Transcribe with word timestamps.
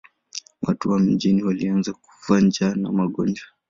Watu 0.61 0.89
wa 0.91 0.99
mjini 0.99 1.43
walianza 1.43 1.93
kufa 1.93 2.41
njaa 2.41 2.73
na 2.75 2.91
magonjwa. 2.91 3.47